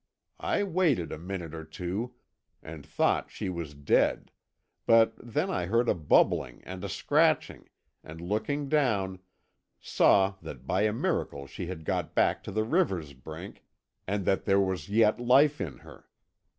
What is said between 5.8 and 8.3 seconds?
a bubbling and a scratching, and,